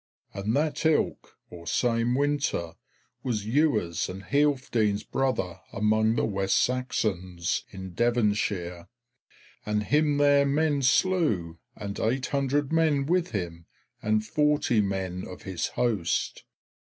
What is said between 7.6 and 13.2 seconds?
in Devonshire; and him there men slew and eight hundred men